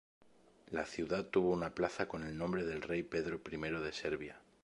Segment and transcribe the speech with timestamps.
[0.71, 4.41] La ciudad tuvo una plaza con el nombre del rey Pedro I de Serbia.